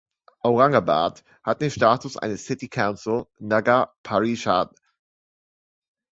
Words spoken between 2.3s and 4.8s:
City Council ("Nagar parishad").